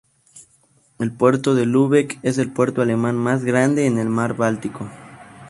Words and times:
El 0.97 1.11
puerto 1.11 1.53
de 1.53 1.67
Lübeck 1.67 2.17
es 2.23 2.39
el 2.39 2.51
puerto 2.51 2.81
alemán 2.81 3.15
más 3.15 3.43
grande 3.45 3.85
en 3.85 3.99
el 3.99 4.09
mar 4.09 4.35
báltico. 4.35 4.89